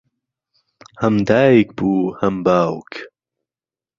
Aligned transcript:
ھەم 1.01 1.15
دایک 1.27 1.67
بوو 1.77 1.97
ھەم 2.19 2.35
باوک 2.45 2.91